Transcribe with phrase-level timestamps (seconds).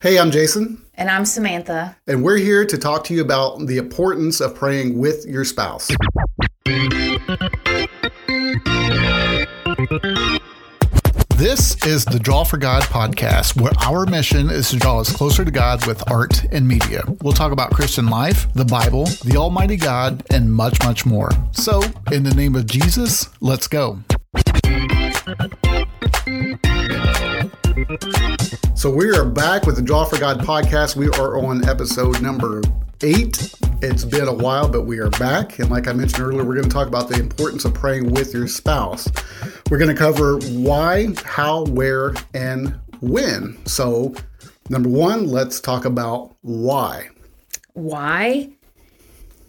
[0.00, 1.96] Hey, I'm Jason, And I'm Samantha.
[2.06, 5.88] and we're here to talk to you about the importance of praying with your spouse.
[11.36, 15.44] This is the Draw for God podcast, where our mission is to draw us closer
[15.44, 17.02] to God with art and media.
[17.22, 21.30] We'll talk about Christian life, the Bible, the Almighty God, and much, much more.
[21.52, 23.98] So, in the name of Jesus, let's go.
[28.78, 30.94] So we are back with the Draw for God podcast.
[30.94, 32.62] We are on episode number
[33.02, 33.52] eight.
[33.82, 35.58] It's been a while, but we are back.
[35.58, 38.32] And like I mentioned earlier, we're going to talk about the importance of praying with
[38.32, 39.08] your spouse.
[39.68, 43.58] We're going to cover why, how, where, and when.
[43.66, 44.14] So,
[44.70, 47.08] number one, let's talk about why.
[47.72, 48.50] Why?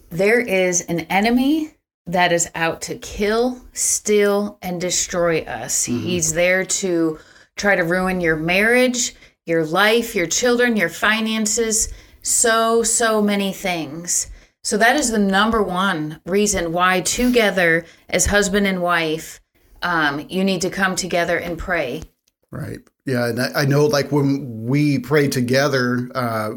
[0.08, 5.86] There is an enemy that is out to kill, steal, and destroy us.
[5.86, 6.02] Mm-hmm.
[6.02, 7.20] He's there to
[7.60, 9.14] try to ruin your marriage,
[9.50, 14.30] your life, your children, your finances, so, so many things.
[14.62, 19.40] So, that is the number one reason why, together as husband and wife,
[19.82, 22.02] um, you need to come together and pray.
[22.50, 22.78] Right.
[23.06, 23.28] Yeah.
[23.28, 26.50] And I, I know, like, when we pray together, uh,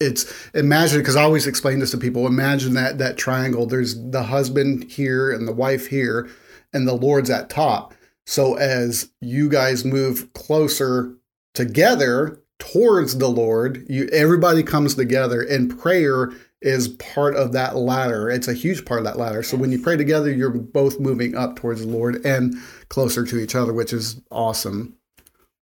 [0.00, 2.26] it's imagine because I always explain this to people.
[2.26, 3.66] Imagine that that triangle.
[3.66, 6.30] There's the husband here and the wife here,
[6.72, 7.92] and the Lord's at top.
[8.24, 11.16] So as you guys move closer
[11.60, 16.30] together towards the Lord, you everybody comes together, and prayer
[16.62, 18.30] is part of that ladder.
[18.30, 19.42] It's a huge part of that ladder.
[19.42, 22.54] So when you pray together, you're both moving up towards the Lord and
[22.88, 24.94] closer to each other, which is awesome.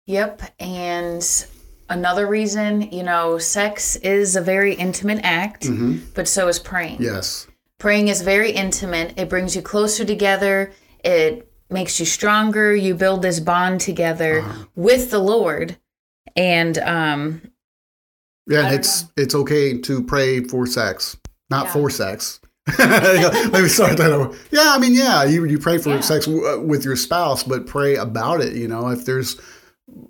[0.05, 0.41] Yep.
[0.59, 1.47] And
[1.89, 5.97] another reason, you know, sex is a very intimate act, mm-hmm.
[6.13, 7.01] but so is praying.
[7.01, 7.47] Yes.
[7.77, 9.13] Praying is very intimate.
[9.17, 10.71] It brings you closer together.
[11.03, 12.73] It makes you stronger.
[12.73, 14.65] You build this bond together uh-huh.
[14.75, 15.77] with the Lord.
[16.35, 17.41] And um
[18.47, 21.17] Yeah, and it's it's okay to pray for sex,
[21.49, 21.73] not Yeah.
[21.73, 22.39] for sex.
[22.79, 24.35] Let me start that over.
[24.51, 25.99] Yeah, I mean, yeah, you you pray for Yeah.
[26.01, 28.53] sex w- uh, with your spouse, but pray about it.
[28.55, 29.39] You know, if there's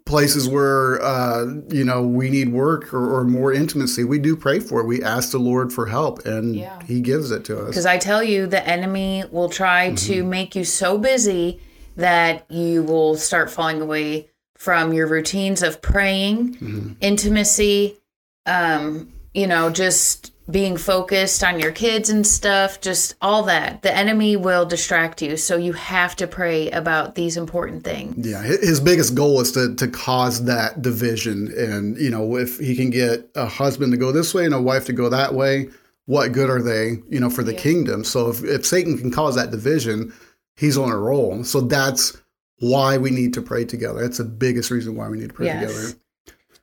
[0.05, 4.59] places where uh, you know we need work or, or more intimacy, we do pray
[4.61, 4.85] for it.
[4.85, 6.81] We ask the Lord for help, and Yeah.
[6.83, 7.67] He gives it to us.
[7.67, 11.59] because I tell you the enemy will try to make you so busy
[11.97, 17.97] that you will start falling away from your routines of praying, intimacy,
[18.45, 23.81] um, you know, just being focused on your kids and stuff, just all that.
[23.81, 25.37] The enemy will distract you.
[25.37, 28.27] So you have to pray about these important things.
[28.27, 32.75] Yeah, his biggest goal is to to cause that division, and you know, if he
[32.75, 35.69] can get a husband to go this way and a wife to go that way,
[36.05, 38.03] what good are they, you know, for the kingdom?
[38.03, 40.13] So if if Satan can cause that division,
[40.55, 41.43] he's on a roll.
[41.43, 42.15] So that's
[42.59, 44.01] why we need to pray together.
[44.01, 45.59] That's the biggest reason why we need to pray Yes.
[45.73, 45.99] together.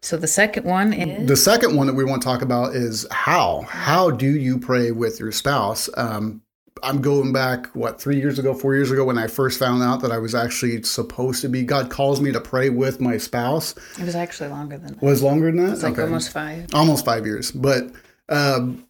[0.00, 3.06] So the second one is The second one that we want to talk about is
[3.12, 3.64] how.
[3.68, 5.88] How do you pray with your spouse?
[5.96, 6.42] Um,
[6.82, 10.02] I'm going back, what, three years ago, four years ago, when I first found out
[10.02, 13.76] that I was actually supposed to be, God calls me to pray with my spouse.
[13.96, 15.02] it was actually longer than that.
[15.02, 15.74] Was longer than that?
[15.74, 16.02] It's like Okay.
[16.02, 16.66] almost five.
[16.74, 17.52] almost five years.
[17.52, 17.92] But
[18.28, 18.84] um,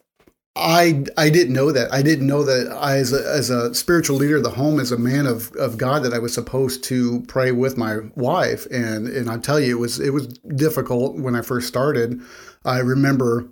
[0.55, 1.93] I I didn't know that.
[1.93, 4.93] I didn't know that I, as a, as a spiritual leader of the home, as
[4.93, 8.67] a man of, of God, that I was supposed to pray with my wife.
[8.67, 12.21] And and I tell you, it was it was difficult when I first started.
[12.65, 13.49] I remember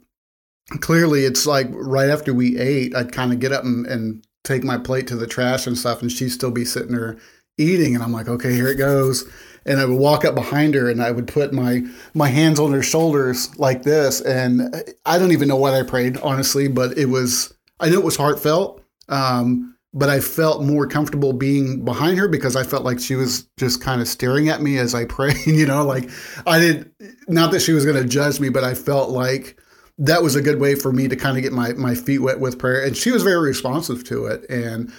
[0.80, 1.24] clearly.
[1.24, 4.76] It's like right after we ate, I'd kind of get up and, and take my
[4.76, 7.16] plate to the trash and stuff, and she'd still be sitting there
[7.60, 9.25] eating, and I'm like, okay, here it goes.
[9.66, 11.82] And I would walk up behind her and I would put my
[12.15, 16.16] my hands on her shoulders like this, and I don't even know what I prayed
[16.19, 18.82] honestly, but it was I knew it was heartfelt.
[19.09, 23.48] Um, but I felt more comfortable being behind her because I felt like she was
[23.56, 25.47] just kind of staring at me as I prayed.
[25.47, 26.09] You know, like
[26.47, 26.91] I did
[27.28, 29.59] not that she was going to judge me, but I felt like
[29.98, 32.41] that was a good way for me to kind of get my my feet wet
[32.41, 32.84] with prayer.
[32.84, 34.48] And she was very responsive to it.
[34.48, 34.92] And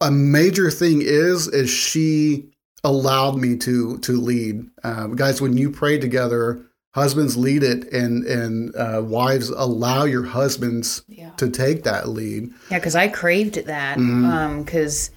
[0.00, 2.48] a major thing is is she
[2.82, 6.60] allowed me to to lead um, guys when you pray together
[6.94, 11.30] husbands lead it and and uh, wives allow your husbands Yeah.
[11.36, 13.98] to take that lead Yeah, because I craved that.
[13.98, 14.24] Mhm.
[14.24, 15.10] Um, because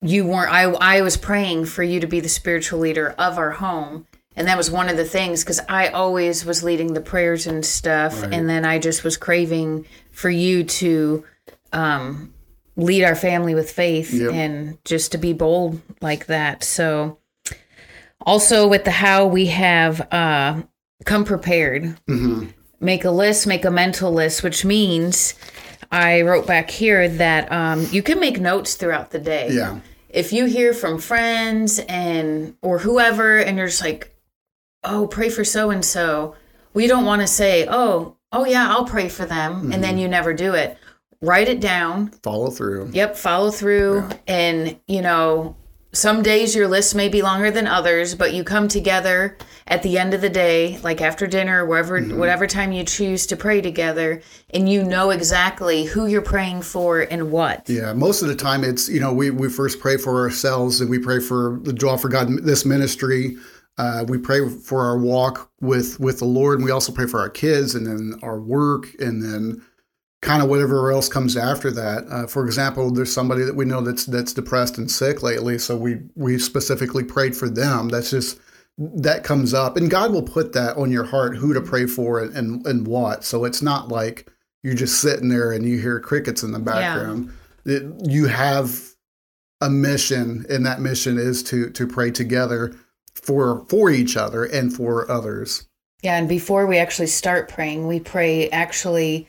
[0.00, 0.52] you weren't.
[0.52, 4.48] I I was praying for you to be the spiritual leader of our home, and
[4.48, 5.44] that was one of the things.
[5.44, 8.32] Because I always was leading the prayers and stuff, Right.
[8.34, 11.22] and then I just was craving for you to,
[11.72, 12.32] um,
[12.76, 14.32] lead our family with faith Yep.
[14.32, 16.64] and just to be bold like that.
[16.64, 17.18] So,
[18.24, 20.62] also with the how we have uh
[21.04, 22.46] come prepared hmm
[22.80, 25.34] make a list, make a mental list, which means
[25.92, 29.50] I wrote back here that um, you can make notes throughout the day.
[29.52, 29.78] yeah
[30.08, 34.12] If you hear from friends and or whoever, and you're just like,
[34.82, 36.34] oh, pray for so and so,
[36.74, 39.80] we don't want to say, oh, oh yeah, I'll pray for them, and Mm-hmm.
[39.82, 40.76] then you never do it.
[41.22, 42.08] Write it down.
[42.22, 42.90] Follow through.
[42.92, 44.08] Yep, follow through.
[44.26, 45.56] And, you know,
[45.94, 49.36] some days your list may be longer than others, but you come together
[49.68, 52.18] at the end of the day, like after dinner, wherever, Mm-hmm.
[52.18, 54.20] whatever time you choose to pray together,
[54.52, 57.68] and you know exactly who you're praying for and what.
[57.68, 60.90] Yeah, most of the time it's you know we we first pray for ourselves and
[60.90, 63.36] we pray for the draw for God this ministry.
[63.78, 67.20] Uh, we pray for our walk with with the Lord, and we also pray for
[67.20, 69.62] our kids, and then our work, and then
[70.22, 72.06] kind of whatever else comes after that.
[72.08, 75.76] Uh, for example, there's somebody that we know that's that's depressed and sick lately, so
[75.76, 77.88] we we specifically prayed for them.
[77.88, 78.40] That's just
[78.78, 82.20] that comes up, and God will put that on your heart who to pray for
[82.20, 83.24] and and, and what.
[83.24, 84.30] So it's not like
[84.62, 87.32] you're just sitting there and you hear crickets in the background.
[87.64, 88.80] It, you have
[89.60, 92.72] a mission, and that mission is to to pray together
[93.14, 95.66] for for each other and for others.
[96.02, 99.28] Yeah, and before we actually start praying, we pray actually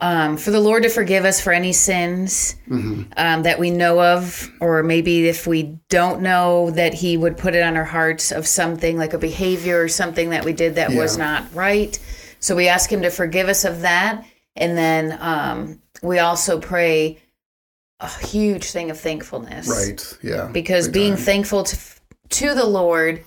[0.00, 4.50] um, for the Lord to forgive us for any sins um, that we know of,
[4.60, 8.46] or maybe if we don't know, that He would put it on our hearts of
[8.46, 11.98] something like a behavior or something that we did that was not right.
[12.40, 14.24] So we ask Him to forgive us of that.
[14.56, 17.18] And then um, we also pray
[18.00, 20.18] a huge thing of thankfulness Right?
[20.22, 20.50] Yeah.
[20.52, 21.24] because being time.
[21.24, 21.78] thankful to,
[22.30, 23.22] to the Lord,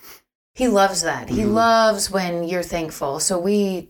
[0.53, 1.29] He loves that.
[1.29, 1.53] He Mhm.
[1.53, 3.19] loves when you're thankful.
[3.21, 3.89] So we,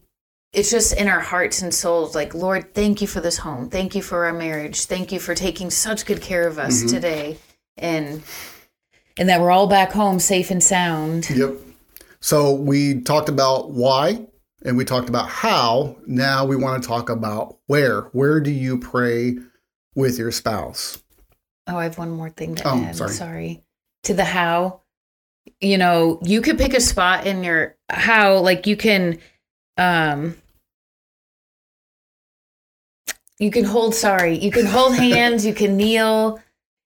[0.57, 3.69] it's just in our hearts and souls, like Lord, thank you for this home.
[3.69, 4.86] Thank you for our marriage.
[4.86, 6.89] Thank you for taking such good care of us Mhm.
[6.89, 7.38] today,
[7.77, 8.24] and
[9.19, 11.30] and that we're all back home safe and sound.
[11.30, 11.54] Yep.
[12.19, 14.25] So we talked about why
[14.65, 15.95] and we talked about how.
[16.06, 18.01] Now we want to talk about where.
[18.12, 19.38] Where do you pray
[19.95, 20.98] with your spouse?
[21.68, 22.95] Oh, I have one more thing to Oh, add.
[22.95, 23.13] sorry.
[23.13, 23.63] Sorry.
[24.04, 24.81] To the how.
[25.62, 29.19] You know, you could pick a spot in your how, like you can
[29.77, 30.36] um
[33.39, 36.39] you can hold sorry, you can hold hands, you can kneel,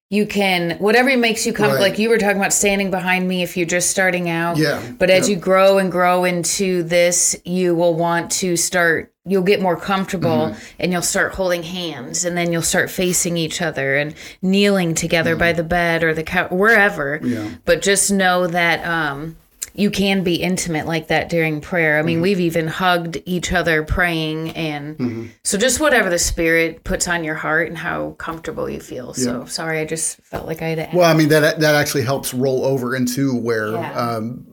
[0.09, 1.79] you can whatever makes you come Right.
[1.79, 4.57] like you were talking about standing behind me if you're just starting out.
[4.57, 4.81] Yeah.
[4.99, 9.61] But as you grow and grow into this, you will want to start, you'll get
[9.61, 10.59] more comfortable Mm-hmm.
[10.79, 15.37] and you'll start holding hands and then you'll start facing each other and kneeling together
[15.37, 17.17] by the bed or the couch, wherever.
[17.19, 17.33] Mm-hmm.
[17.33, 17.49] Yeah.
[17.63, 19.37] But just know that um,
[19.73, 21.97] you can be intimate like that during prayer.
[21.97, 22.21] I mean, Mm-hmm.
[22.23, 24.51] we've even hugged each other praying.
[24.51, 29.13] And so just whatever the Spirit puts on your heart and how comfortable you feel.
[29.13, 30.97] So sorry, I just felt like I had to.
[30.97, 33.93] Well, I mean that that actually helps roll over into where Yeah.
[33.93, 34.45] um,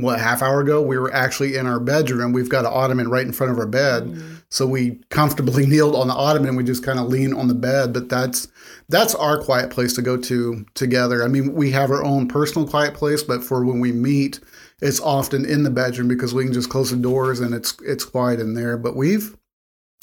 [0.00, 2.32] what half hour ago we were actually in our bedroom.
[2.32, 4.34] We've got an ottoman right in front of our bed, Mm-hmm.
[4.48, 6.48] so we comfortably kneeled on the ottoman.
[6.48, 8.48] and We just kind of lean on the bed, but that's
[8.88, 11.22] that's our quiet place to go to together.
[11.22, 14.40] I mean, we have our own personal quiet place, but for when we meet,
[14.80, 18.04] it's often in the bedroom because we can just close the doors and it's it's
[18.04, 18.76] quiet in there.
[18.78, 19.36] But we've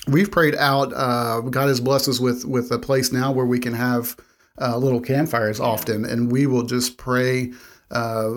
[0.07, 0.93] we've prayed out.
[0.95, 4.15] Uh, God has blessed us with with a place now where we can have
[4.61, 7.51] uh, little campfires often, and we will just pray
[7.91, 8.31] uh,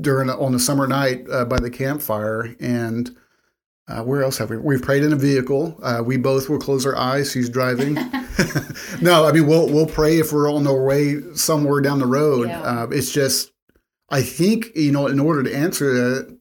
[0.00, 2.54] during on a summer night uh, by the campfire.
[2.60, 3.14] And
[3.88, 4.58] uh, where else have we?
[4.58, 5.78] We've prayed in a vehicle.
[5.82, 7.32] Uh, we both will close our eyes.
[7.32, 7.94] He's driving.
[9.00, 12.48] no, I mean we'll we'll pray if we're on our way somewhere down the road.
[12.48, 12.60] Yeah.
[12.60, 13.52] Uh, it's just,
[14.10, 16.38] I think you know, in order to answer that,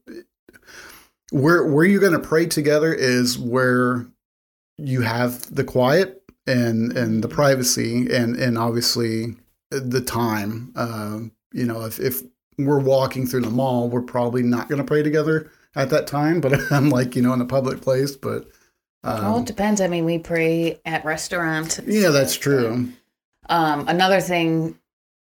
[1.31, 4.07] where where you're going to pray together is where
[4.77, 9.35] you have the quiet and and the privacy and and obviously
[9.69, 10.71] the time.
[10.75, 12.21] Um, you know, if if
[12.57, 16.41] we're walking through the mall, we're probably not going to pray together at that time.
[16.41, 18.49] But I'm like you know in a public place, but.
[19.03, 19.79] well, it Um, depends.
[19.81, 21.79] I mean, we pray at restaurants.
[21.85, 22.89] yeah, that's true.
[23.49, 24.77] Um, another thing,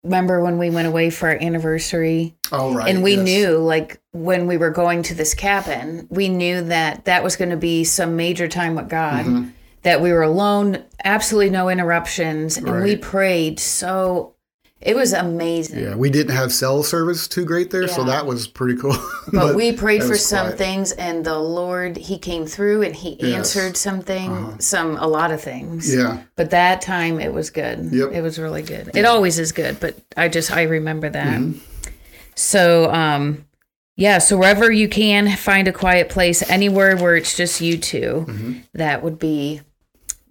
[0.04, 2.35] remember when we went away for our anniversary?
[2.52, 3.25] All right, and we yes.
[3.25, 7.50] knew like when we were going to this cabin we knew that that was going
[7.50, 9.52] to be some major time with god Mhm.
[9.83, 14.36] that we were alone absolutely no interruptions and we prayed so
[14.80, 18.47] it was amazing Yeah, we didn't have cell service too great there, so that was
[18.47, 18.97] pretty cool.
[19.33, 20.59] but, we prayed for some quiet.
[20.59, 23.35] things and the lord he came through and he Yes.
[23.56, 24.56] answered something Uh-huh.
[24.59, 28.12] some a lot of things Yeah, but that time it was good Yep.
[28.12, 31.59] it was really good it always is good but i just i remember that Mhm.
[32.35, 33.45] so um
[33.97, 38.26] yeah so wherever you can find a quiet place anywhere where it's just you 2
[38.28, 38.52] Mm-hmm.
[38.75, 39.62] that would be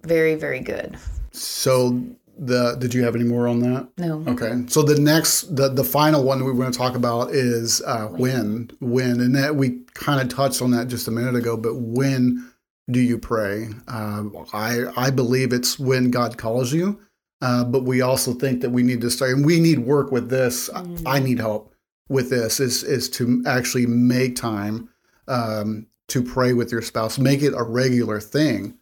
[0.04, 0.96] very very good
[1.32, 2.00] So
[2.38, 3.88] the did you have any more on that?
[3.98, 4.64] no Okay.
[4.68, 8.70] So the next the the final one we're going to talk about is uh, when
[8.80, 11.56] when and that we kind of touched on that just a minute ago.
[11.56, 12.50] But when
[12.90, 13.68] do you pray?
[13.88, 17.00] Uh, I I believe it's when God calls you.
[17.42, 20.30] Uh, but we also think that we need to start, and we need work with
[20.30, 20.70] this.
[20.70, 21.72] I- I need help.
[22.08, 24.88] with this is is to actually make time
[25.28, 27.18] um, to pray with your spouse.
[27.18, 28.78] Make it a regular thing.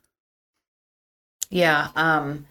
[1.50, 1.88] Yeah.
[1.96, 2.46] Um,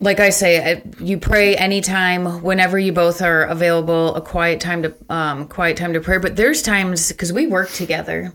[0.00, 4.14] like I say, you pray anytime, whenever you both are available.
[4.14, 6.18] A quiet time to um, quiet time to pray.
[6.18, 8.32] But there's times because we work together,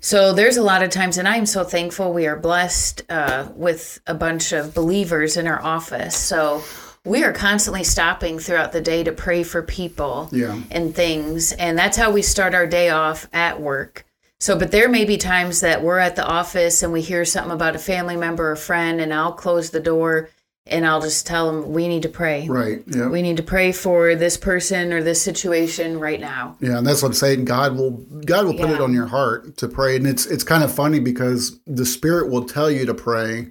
[0.00, 4.00] so there's a lot of times, and I'm so thankful we are blessed uh, with
[4.06, 6.16] a bunch of believers in our office.
[6.16, 6.62] So
[7.04, 10.60] we are constantly stopping throughout the day to pray for people Yeah.
[10.70, 11.52] and things.
[11.52, 14.04] And that's how we start our day off at work.
[14.40, 17.50] So, but there may be times that we're at the office and we hear something
[17.52, 20.28] about a family member or friend, and I'll close the door
[20.70, 22.48] and I'll just tell them, we need to pray.
[22.48, 22.82] Right.
[22.86, 23.08] Yeah.
[23.08, 26.56] We need to pray for this person or this situation right now.
[26.60, 27.44] Yeah, and that's what I'm saying.
[27.44, 27.92] God will
[28.24, 31.00] God will put it on your heart to pray, and it's it's kind of funny
[31.00, 33.48] because the Spirit will tell you to pray,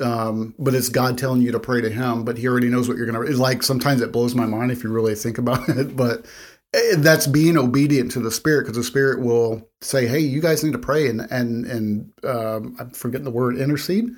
[0.00, 2.24] um, but it's God telling you to pray to Him.
[2.24, 3.22] But He already knows what you're gonna.
[3.22, 6.26] It's like sometimes it blows my mind if you really think about it, but
[6.74, 10.64] eh, that's being obedient to the Spirit because the Spirit will say, "Hey, you guys
[10.64, 14.10] need to pray," and and and um, I'm forgetting the word intercede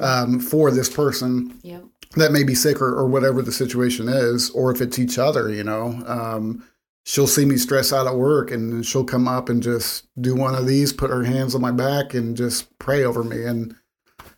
[0.00, 1.84] um, for this person Yep.
[2.16, 5.48] that may be sick or, or whatever the situation is, or if it's each other,
[5.50, 6.02] you know.
[6.06, 6.64] Um,
[7.04, 10.54] she'll see me stress out at work and she'll come up and just do one
[10.54, 13.44] of these, put her hands on my back and just pray over me.
[13.44, 13.74] And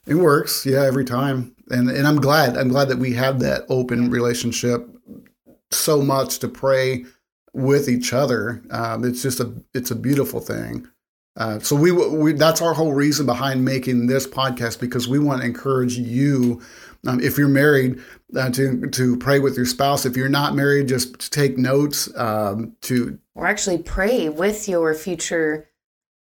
[0.07, 1.54] it works, yeah, every time.
[1.71, 2.57] And and I'm glad.
[2.59, 4.87] I'm glad that we have that open relationship
[5.71, 7.04] so much to pray
[7.54, 8.62] with each other.
[8.71, 10.87] Um, it's just a it's a beautiful thing.
[11.36, 15.40] Uh, so we, we that's our whole reason behind making this podcast because we want
[15.40, 16.62] to encourage you,
[17.06, 18.00] um, if you're married,
[18.36, 20.06] uh, to to pray with your spouse.
[20.06, 22.08] If you're not married, just take notes.
[22.16, 25.68] Um, to Or actually pray with your future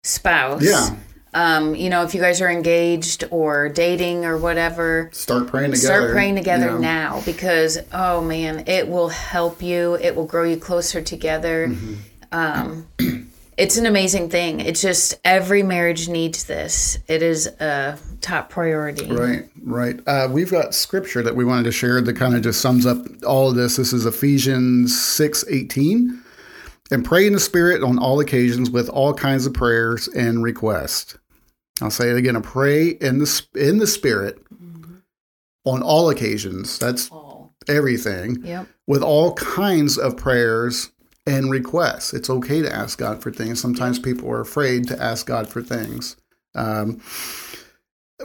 [0.03, 0.63] spouse.
[0.63, 0.95] yeah,
[1.35, 5.85] Um, you know, if you guys are engaged or dating or whatever, start praying together.
[5.99, 6.77] Start praying together Yeah.
[6.79, 9.93] now because oh man, it will help you.
[10.01, 11.67] It will grow you closer together.
[11.69, 13.21] Mm-hmm.
[13.57, 14.59] It's an amazing thing.
[14.59, 16.97] It's just every marriage needs this.
[17.07, 19.11] It is a top priority.
[19.11, 19.99] Right, right.
[20.07, 22.97] Uh, we've got scripture that we wanted to share that kind of just sums up
[23.25, 23.75] all of this.
[23.75, 26.21] This is Ephesians six eighteen,
[26.89, 31.17] and pray in the Spirit on all occasions with all kinds of prayers and requests.
[31.81, 34.41] I'll say it again: pray in the in the Spirit
[35.65, 36.79] on all occasions.
[36.79, 38.67] That's Oh, everything yep.
[38.87, 40.89] with all kinds of prayers
[41.25, 42.13] and requests.
[42.13, 43.61] It's okay to ask God for things.
[43.61, 46.17] Sometimes people are afraid to ask God for things.
[46.55, 47.01] Um,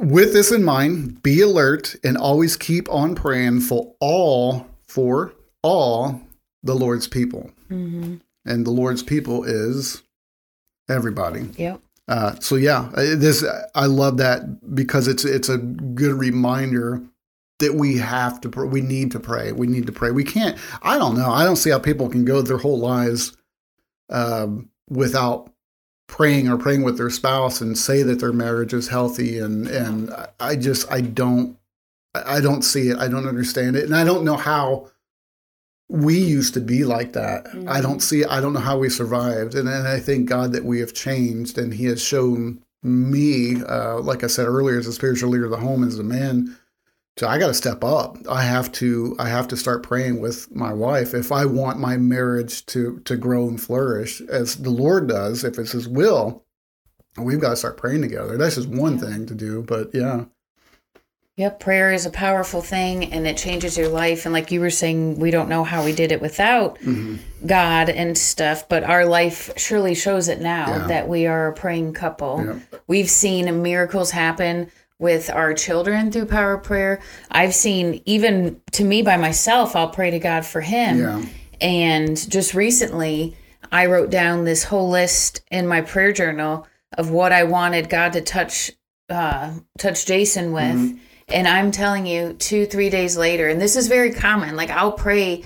[0.01, 6.21] with this in mind, be alert and always keep on praying for all for all
[6.63, 7.51] the Lord's people.
[7.69, 10.03] hmm And the Lord's people is
[10.89, 11.51] everybody.
[11.57, 11.81] Yep.
[12.09, 17.03] Uh, so yeah, this I love that because it's it's a good reminder
[17.59, 19.53] that we have to pr- we need to pray.
[19.53, 20.11] We need to pray.
[20.11, 20.59] We can't.
[20.83, 21.31] I don't know.
[21.31, 23.37] I don't see how people can go their whole lives
[24.11, 25.53] um, without
[26.07, 29.39] praying or praying with their spouse and say that their marriage is healthy.
[29.39, 30.11] And and
[30.41, 31.57] I- just I don't
[32.15, 32.99] I don't see it.
[32.99, 34.91] I don't understand it, and I don't know how
[35.89, 37.47] we used to be like that.
[37.67, 39.55] I don't see I don't know how we survived.
[39.55, 43.99] And, and I thank God that we have changed and He has shown me, uh,
[44.01, 46.57] like I said earlier, as a spiritual leader of the home, as a man,
[47.19, 48.17] to I gotta step up.
[48.29, 51.97] I have to I have to start praying with my wife if I want my
[51.97, 56.45] marriage to to grow and flourish as the Lord does, if it's his will.
[57.17, 58.37] We've got to start praying together.
[58.37, 60.27] That's just one thing to do, but yeah.
[61.39, 61.61] Yep.
[61.61, 64.25] Prayer is a powerful thing and it changes your life.
[64.25, 67.17] And like you were saying, we don't know how we did it without mm-hmm.
[67.47, 70.87] God and stuff, but our life surely shows it now Yeah.
[70.89, 72.45] that we are a praying couple.
[72.45, 72.79] Yeah.
[72.89, 77.01] We've seen miracles happen with our children through power of prayer.
[77.31, 80.99] I've seen even to me by myself, I'll pray to God for him.
[80.99, 81.25] Yeah.
[81.61, 83.37] And just recently,
[83.71, 88.13] I wrote down this whole list in my prayer journal of what I wanted God
[88.15, 88.71] to touch
[89.09, 90.99] uh, touch Jason with.
[91.29, 94.57] And I'm telling you, two, three days later, and this is very common.
[94.57, 95.45] Like I'll pray.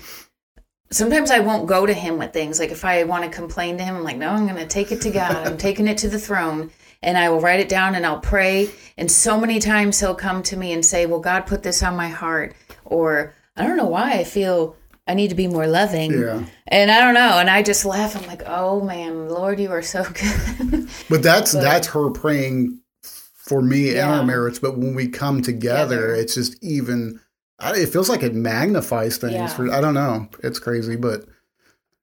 [0.91, 2.59] Sometimes I won't go to him with things.
[2.59, 4.91] Like if I want to complain to him, I'm like, no, I'm going to take
[4.91, 5.35] it to God.
[5.35, 6.71] I'm taking it to the throne,
[7.03, 8.69] and I will write it down and I'll pray.
[8.97, 11.95] And so many times he'll come to me and say, "Well, God put this on
[11.95, 12.55] my heart,"
[12.85, 14.75] or I don't know why I feel
[15.07, 16.11] I need to be more loving.
[16.11, 16.45] Yeah.
[16.67, 17.37] And I don't know.
[17.39, 18.15] And I just laugh.
[18.15, 20.03] I'm like, oh man, Lord, you are so
[20.61, 20.87] good.
[21.09, 24.61] But that's that's her praying for me and our marriage.
[24.61, 26.15] But when we come together, Together.
[26.15, 27.19] it's just even.
[27.61, 29.33] It feels like it magnifies things.
[29.33, 29.47] Yeah.
[29.47, 30.27] For I don't know.
[30.43, 31.25] It's crazy, but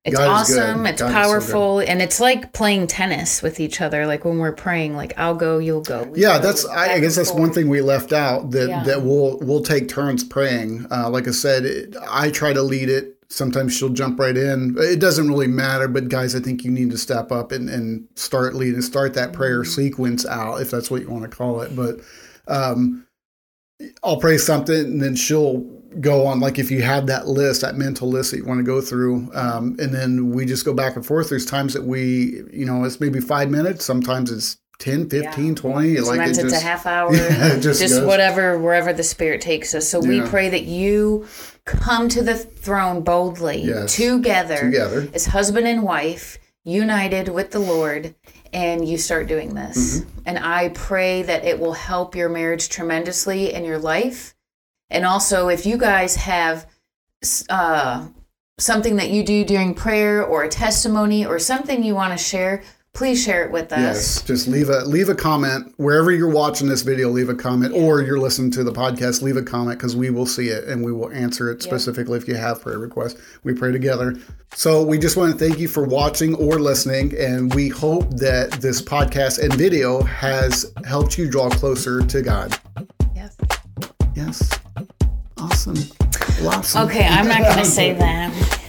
[0.05, 0.87] It's God awesome.
[0.87, 1.79] It's God is so powerful.
[1.81, 4.07] and it's like playing tennis with each other.
[4.07, 6.11] Like when we're praying, like I'll go, you'll go.
[6.17, 6.65] Yeah, go that's.
[6.67, 8.83] I, I guess that's one thing we left out that Yeah.
[8.85, 10.87] that we'll we'll take turns praying.
[10.91, 14.75] Uh, like I said, it, I try to lead it sometimes she'll jump right in.
[14.77, 18.09] It doesn't really matter, but guys, I think you need to step up and, and
[18.17, 19.71] start leading, start that prayer Mm-hmm.
[19.71, 21.77] sequence out, if that's what you want to call it.
[21.77, 22.01] But
[22.49, 23.07] um,
[24.03, 25.65] I'll pray something and then she'll
[25.99, 26.41] go on.
[26.41, 29.31] Like if you have that list, that mental list that you want to go through,
[29.35, 31.29] um, and then we just go back and forth.
[31.31, 33.85] There's times that we, you know, it's maybe five minutes.
[33.85, 35.89] Sometimes it's 10, 15, 20.
[35.97, 37.15] Like Sometimes it it's just, a half hour.
[37.15, 39.89] Yeah, just just whatever, wherever the Spirit takes us.
[39.89, 41.27] So we pray that you
[41.65, 43.95] come to the throne boldly Yes.
[43.97, 45.09] together, Together.
[45.13, 48.15] as husband and wife, united with the Lord,
[48.53, 50.01] and you start doing this.
[50.01, 50.19] Mm-hmm.
[50.27, 54.35] And I pray that it will help your marriage tremendously in your life.
[54.91, 56.67] And also, if you guys have
[57.49, 58.09] uh,
[58.59, 62.63] something that you do during prayer or a testimony or something you want to share,
[62.93, 63.81] please share it with us.
[63.81, 67.09] Yes, just leave a leave a comment wherever you're watching this video.
[67.09, 69.23] Leave a comment, or you're listening to the podcast.
[69.23, 72.27] Leave a comment because we will see it and we will answer it specifically if
[72.27, 73.21] you have prayer requests.
[73.45, 74.17] We pray together.
[74.55, 78.51] So we just want to thank you for watching or listening, and we hope that
[78.61, 82.59] this podcast and video has helped you draw closer to God.
[83.15, 83.37] Yes.
[84.17, 84.60] Yes,
[86.61, 88.60] Okay, I'm not going to say that.